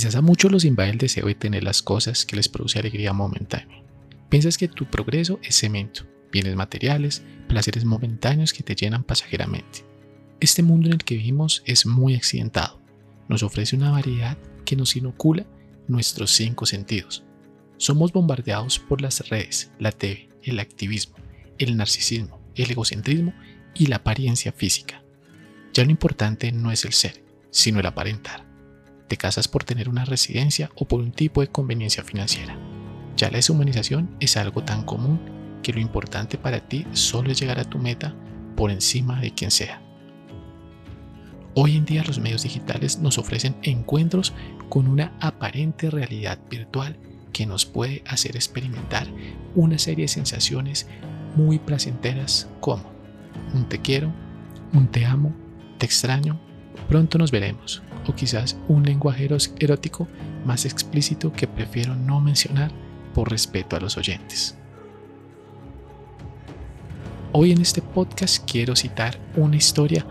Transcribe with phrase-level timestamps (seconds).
[0.00, 3.12] Quizás a muchos los invade el deseo de tener las cosas que les produce alegría
[3.12, 3.82] momentánea.
[4.30, 9.84] Piensas que tu progreso es cemento, bienes materiales, placeres momentáneos que te llenan pasajeramente.
[10.40, 12.80] Este mundo en el que vivimos es muy accidentado.
[13.28, 15.44] Nos ofrece una variedad que nos inocula
[15.86, 17.22] nuestros cinco sentidos.
[17.76, 21.16] Somos bombardeados por las redes, la TV, el activismo,
[21.58, 23.34] el narcisismo, el egocentrismo
[23.74, 25.02] y la apariencia física.
[25.74, 28.49] Ya lo importante no es el ser, sino el aparentar.
[29.10, 32.56] Te casas por tener una residencia o por un tipo de conveniencia financiera.
[33.16, 35.18] Ya la deshumanización es algo tan común
[35.64, 38.14] que lo importante para ti solo es llegar a tu meta
[38.56, 39.82] por encima de quien sea.
[41.54, 44.32] Hoy en día los medios digitales nos ofrecen encuentros
[44.68, 46.96] con una aparente realidad virtual
[47.32, 49.08] que nos puede hacer experimentar
[49.56, 50.86] una serie de sensaciones
[51.34, 52.84] muy placenteras como
[53.54, 54.12] un te quiero,
[54.72, 55.34] un te amo,
[55.78, 56.40] te extraño,
[56.88, 60.08] pronto nos veremos, o quizás un lenguaje erótico
[60.44, 62.70] más explícito que prefiero no mencionar
[63.14, 64.56] por respeto a los oyentes.
[67.32, 70.04] Hoy en este podcast quiero citar una historia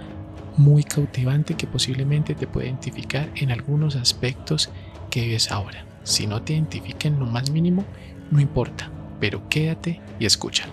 [0.55, 4.69] muy cautivante que posiblemente te puede identificar en algunos aspectos
[5.09, 5.85] que vives ahora.
[6.03, 7.85] Si no te identifica en lo más mínimo,
[8.31, 10.67] no importa, pero quédate y escucha.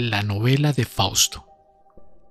[0.00, 1.44] La novela de Fausto.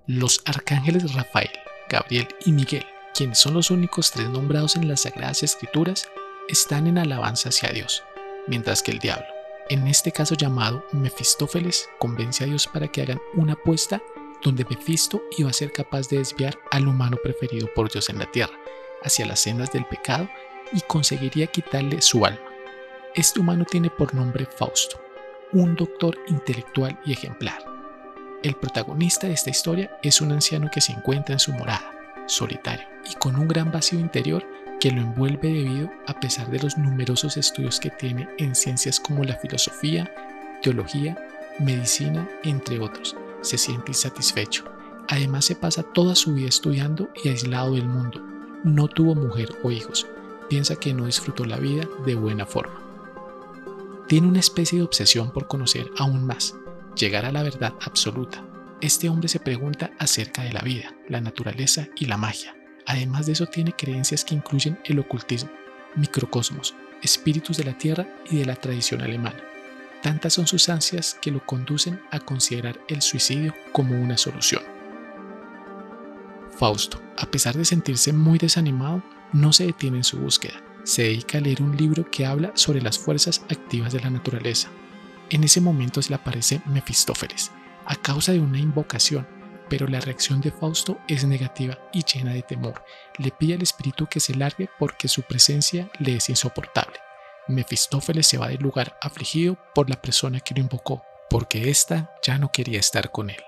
[0.05, 1.51] Los arcángeles Rafael,
[1.89, 6.07] Gabriel y Miguel, quienes son los únicos tres nombrados en las Sagradas Escrituras,
[6.47, 8.05] están en alabanza hacia Dios,
[8.47, 9.25] mientras que el diablo,
[9.67, 14.01] en este caso llamado Mefistófeles, convence a Dios para que hagan una apuesta
[14.41, 18.31] donde Mefisto iba a ser capaz de desviar al humano preferido por Dios en la
[18.31, 18.57] tierra
[19.03, 20.29] hacia las sendas del pecado
[20.71, 22.39] y conseguiría quitarle su alma.
[23.13, 25.01] Este humano tiene por nombre Fausto
[25.53, 27.66] un doctor intelectual y ejemplar.
[28.43, 31.91] El protagonista de esta historia es un anciano que se encuentra en su morada,
[32.27, 34.45] solitario y con un gran vacío interior
[34.79, 39.23] que lo envuelve debido a pesar de los numerosos estudios que tiene en ciencias como
[39.23, 40.13] la filosofía,
[40.61, 41.17] teología,
[41.59, 43.15] medicina, entre otros.
[43.41, 44.65] Se siente insatisfecho.
[45.07, 48.21] Además se pasa toda su vida estudiando y aislado del mundo.
[48.63, 50.05] No tuvo mujer o hijos.
[50.47, 52.87] Piensa que no disfrutó la vida de buena forma
[54.07, 56.55] tiene una especie de obsesión por conocer aún más,
[56.97, 58.43] llegar a la verdad absoluta.
[58.81, 62.55] Este hombre se pregunta acerca de la vida, la naturaleza y la magia.
[62.85, 65.49] Además de eso tiene creencias que incluyen el ocultismo,
[65.95, 69.41] microcosmos, espíritus de la tierra y de la tradición alemana.
[70.01, 74.63] Tantas son sus ansias que lo conducen a considerar el suicidio como una solución.
[76.57, 79.03] Fausto, a pesar de sentirse muy desanimado,
[79.33, 82.81] no se detiene en su búsqueda se dedica a leer un libro que habla sobre
[82.81, 84.69] las fuerzas activas de la naturaleza.
[85.29, 87.51] En ese momento se le aparece Mefistófeles,
[87.85, 89.27] a causa de una invocación,
[89.69, 92.83] pero la reacción de Fausto es negativa y llena de temor.
[93.17, 96.97] Le pide al espíritu que se largue porque su presencia le es insoportable.
[97.49, 102.37] Mefistófeles se va del lugar afligido por la persona que lo invocó, porque ésta ya
[102.37, 103.46] no quería estar con él.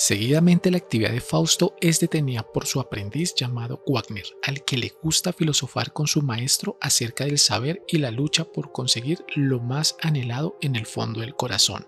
[0.00, 4.92] Seguidamente la actividad de Fausto es detenida por su aprendiz llamado Wagner, al que le
[5.02, 9.96] gusta filosofar con su maestro acerca del saber y la lucha por conseguir lo más
[10.00, 11.84] anhelado en el fondo del corazón.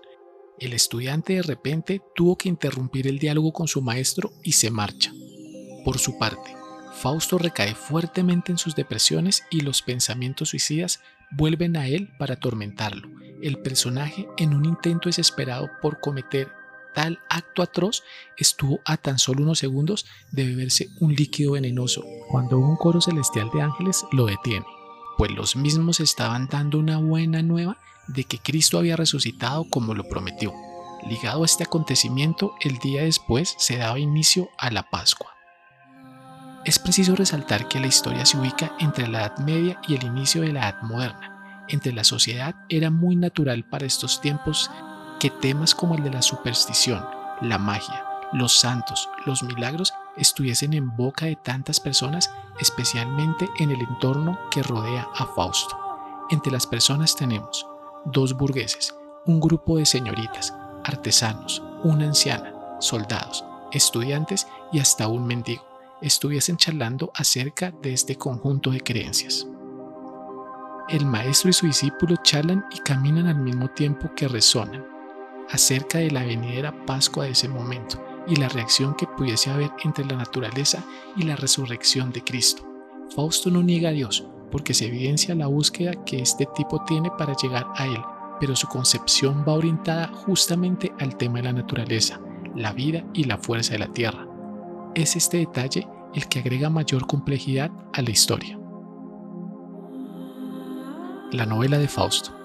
[0.59, 5.13] El estudiante de repente tuvo que interrumpir el diálogo con su maestro y se marcha.
[5.85, 6.53] Por su parte,
[6.91, 10.99] Fausto recae fuertemente en sus depresiones y los pensamientos suicidas
[11.37, 13.07] vuelven a él para atormentarlo.
[13.41, 16.59] El personaje, en un intento desesperado por cometer
[16.93, 18.03] tal acto atroz
[18.37, 23.49] estuvo a tan solo unos segundos de beberse un líquido venenoso cuando un coro celestial
[23.53, 24.65] de ángeles lo detiene,
[25.17, 27.77] pues los mismos estaban dando una buena nueva
[28.07, 30.53] de que Cristo había resucitado como lo prometió.
[31.07, 35.31] Ligado a este acontecimiento, el día después se daba inicio a la Pascua.
[36.63, 40.43] Es preciso resaltar que la historia se ubica entre la Edad Media y el inicio
[40.43, 41.65] de la Edad Moderna.
[41.69, 44.69] Entre la sociedad era muy natural para estos tiempos
[45.21, 47.05] que temas como el de la superstición,
[47.41, 48.03] la magia,
[48.33, 54.63] los santos, los milagros estuviesen en boca de tantas personas, especialmente en el entorno que
[54.63, 55.77] rodea a Fausto.
[56.31, 57.67] Entre las personas tenemos
[58.05, 58.95] dos burgueses,
[59.27, 65.63] un grupo de señoritas, artesanos, una anciana, soldados, estudiantes y hasta un mendigo,
[66.01, 69.45] estuviesen charlando acerca de este conjunto de creencias.
[70.89, 74.90] el maestro y su discípulo charlan y caminan al mismo tiempo que resonan
[75.51, 80.05] acerca de la venidera Pascua de ese momento y la reacción que pudiese haber entre
[80.05, 80.83] la naturaleza
[81.15, 82.63] y la resurrección de Cristo.
[83.15, 87.35] Fausto no niega a Dios porque se evidencia la búsqueda que este tipo tiene para
[87.35, 88.01] llegar a Él,
[88.39, 92.19] pero su concepción va orientada justamente al tema de la naturaleza,
[92.55, 94.27] la vida y la fuerza de la tierra.
[94.93, 98.59] Es este detalle el que agrega mayor complejidad a la historia.
[101.31, 102.40] La novela de Fausto.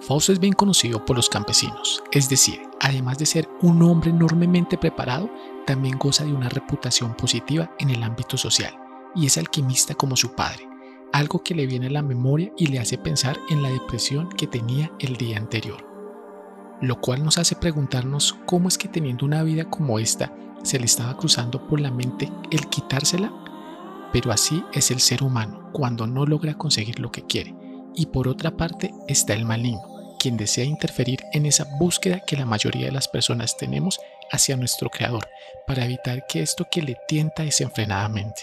[0.00, 4.76] Fausto es bien conocido por los campesinos, es decir, además de ser un hombre enormemente
[4.76, 5.30] preparado,
[5.66, 8.74] también goza de una reputación positiva en el ámbito social
[9.14, 10.68] y es alquimista como su padre,
[11.12, 14.46] algo que le viene a la memoria y le hace pensar en la depresión que
[14.46, 15.86] tenía el día anterior.
[16.80, 20.86] Lo cual nos hace preguntarnos cómo es que teniendo una vida como esta se le
[20.86, 23.32] estaba cruzando por la mente el quitársela.
[24.12, 27.54] Pero así es el ser humano cuando no logra conseguir lo que quiere.
[27.94, 32.46] Y por otra parte está el maligno, quien desea interferir en esa búsqueda que la
[32.46, 34.00] mayoría de las personas tenemos
[34.30, 35.28] hacia nuestro Creador,
[35.66, 38.42] para evitar que esto que le tienta desenfrenadamente.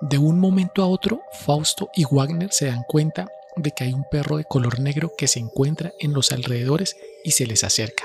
[0.00, 4.04] De un momento a otro, Fausto y Wagner se dan cuenta de que hay un
[4.08, 8.04] perro de color negro que se encuentra en los alrededores y se les acerca,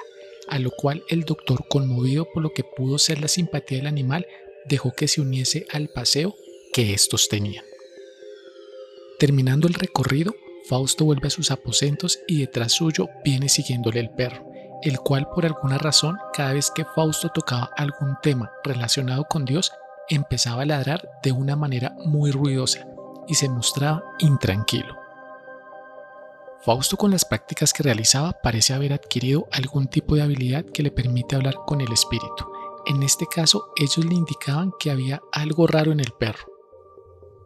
[0.49, 4.25] a lo cual el doctor, conmovido por lo que pudo ser la simpatía del animal,
[4.65, 6.35] dejó que se uniese al paseo
[6.73, 7.63] que estos tenían.
[9.23, 10.35] Terminando el recorrido,
[10.67, 14.45] Fausto vuelve a sus aposentos y detrás suyo viene siguiéndole el perro,
[14.81, 19.71] el cual por alguna razón cada vez que Fausto tocaba algún tema relacionado con Dios
[20.09, 22.85] empezaba a ladrar de una manera muy ruidosa
[23.25, 24.93] y se mostraba intranquilo.
[26.65, 30.91] Fausto con las prácticas que realizaba parece haber adquirido algún tipo de habilidad que le
[30.91, 32.45] permite hablar con el espíritu.
[32.87, 36.52] En este caso ellos le indicaban que había algo raro en el perro,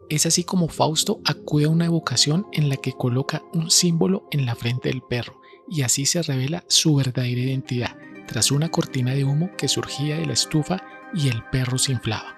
[0.08, 4.46] es así como Fausto acude a una evocación en la que coloca un símbolo en
[4.46, 7.96] la frente del perro y así se revela su verdadera identidad
[8.26, 10.82] tras una cortina de humo que surgía de la estufa
[11.14, 12.36] y el perro se inflaba,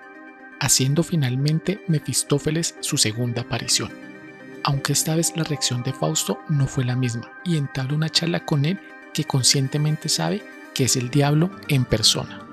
[0.61, 3.90] haciendo finalmente Mefistófeles su segunda aparición.
[4.62, 8.44] Aunque esta vez la reacción de Fausto no fue la misma y entabla una charla
[8.44, 8.78] con él
[9.12, 10.43] que conscientemente sabe
[10.75, 12.50] que es el diablo en persona.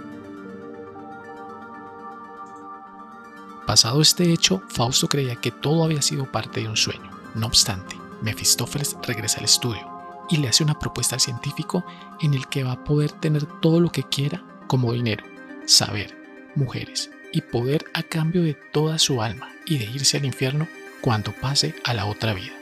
[3.68, 7.12] Pasado este hecho, Fausto creía que todo había sido parte de un sueño.
[7.36, 9.86] No obstante, Mefistófeles regresa al estudio
[10.30, 11.86] y le hace una propuesta al científico
[12.22, 15.26] en el que va a poder tener todo lo que quiera como dinero,
[15.66, 16.18] saber,
[16.56, 20.70] mujeres y poder a cambio de toda su alma y de irse al infierno
[21.02, 22.54] cuando pase a la otra vida.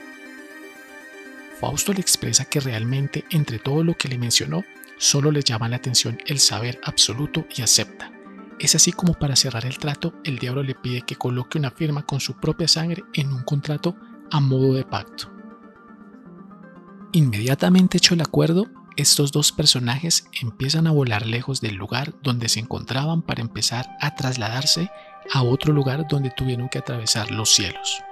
[1.60, 4.64] Fausto le expresa que realmente entre todo lo que le mencionó,
[4.98, 8.10] solo le llama la atención el saber absoluto y acepta,
[8.58, 12.04] es así como para cerrar el trato, el diablo le pide que coloque una firma
[12.04, 13.96] con su propia sangre en un contrato
[14.30, 15.30] a modo de pacto.
[17.12, 18.66] Inmediatamente hecho el acuerdo,
[18.96, 24.14] estos dos personajes empiezan a volar lejos del lugar donde se encontraban para empezar a
[24.14, 24.90] trasladarse
[25.32, 28.02] a otro lugar donde tuvieron que atravesar los cielos.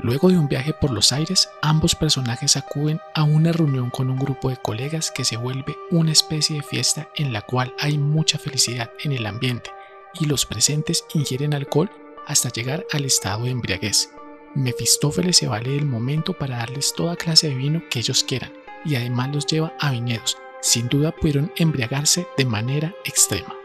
[0.00, 4.16] Luego de un viaje por los aires, ambos personajes acuden a una reunión con un
[4.16, 8.38] grupo de colegas que se vuelve una especie de fiesta en la cual hay mucha
[8.38, 9.70] felicidad en el ambiente
[10.14, 11.90] y los presentes ingieren alcohol
[12.26, 14.10] hasta llegar al estado de embriaguez.
[14.54, 18.52] Mefistófeles se vale del momento para darles toda clase de vino que ellos quieran
[18.84, 20.36] y además los lleva a viñedos.
[20.60, 23.57] Sin duda pudieron embriagarse de manera extrema.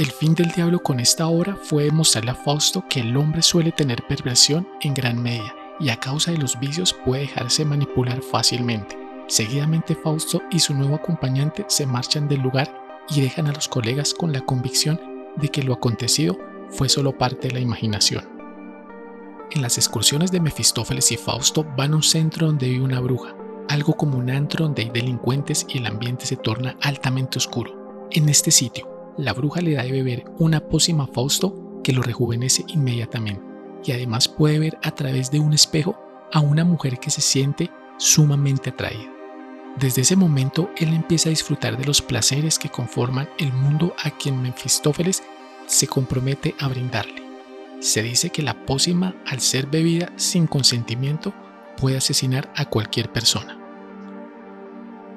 [0.00, 3.70] El fin del diablo con esta obra fue demostrarle a Fausto que el hombre suele
[3.70, 8.98] tener perversión en gran medida y a causa de los vicios puede dejarse manipular fácilmente.
[9.28, 12.74] Seguidamente Fausto y su nuevo acompañante se marchan del lugar
[13.10, 14.98] y dejan a los colegas con la convicción
[15.36, 16.38] de que lo acontecido
[16.70, 18.26] fue solo parte de la imaginación.
[19.50, 23.36] En las excursiones de Mefistófeles y Fausto van a un centro donde vive una bruja,
[23.68, 28.08] algo como un antro donde hay delincuentes y el ambiente se torna altamente oscuro.
[28.12, 32.02] En este sitio, la bruja le da de beber una pócima a Fausto que lo
[32.02, 33.42] rejuvenece inmediatamente
[33.84, 35.98] y además puede ver a través de un espejo
[36.32, 39.10] a una mujer que se siente sumamente atraída.
[39.78, 44.10] Desde ese momento él empieza a disfrutar de los placeres que conforman el mundo a
[44.10, 45.22] quien Mefistófeles
[45.66, 47.22] se compromete a brindarle.
[47.80, 51.32] Se dice que la pócima, al ser bebida sin consentimiento,
[51.78, 53.58] puede asesinar a cualquier persona.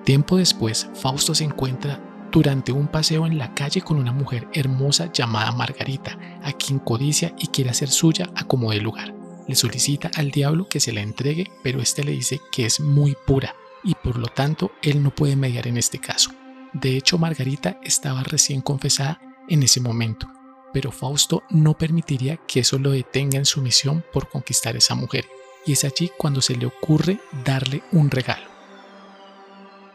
[0.05, 1.99] Tiempo después, Fausto se encuentra
[2.33, 7.35] durante un paseo en la calle con una mujer hermosa llamada Margarita, a quien codicia
[7.37, 9.13] y quiere hacer suya a como de lugar.
[9.47, 13.15] Le solicita al diablo que se la entregue, pero este le dice que es muy
[13.27, 16.31] pura y por lo tanto él no puede mediar en este caso.
[16.73, 20.27] De hecho, Margarita estaba recién confesada en ese momento,
[20.73, 24.95] pero Fausto no permitiría que eso lo detenga en su misión por conquistar a esa
[24.95, 25.27] mujer,
[25.67, 28.47] y es allí cuando se le ocurre darle un regalo.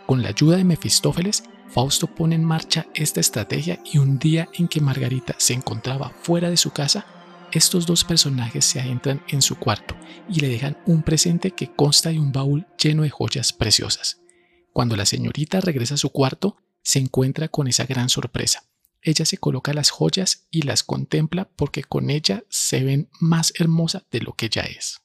[0.07, 4.69] Con la ayuda de Mefistófeles, Fausto pone en marcha esta estrategia y un día en
[4.69, 7.07] que Margarita se encontraba fuera de su casa,
[7.53, 9.95] estos dos personajes se adentran en su cuarto
[10.29, 14.21] y le dejan un presente que consta de un baúl lleno de joyas preciosas.
[14.73, 18.65] Cuando la señorita regresa a su cuarto, se encuentra con esa gran sorpresa.
[19.03, 24.07] Ella se coloca las joyas y las contempla porque con ella se ven más hermosa
[24.11, 25.01] de lo que ya es.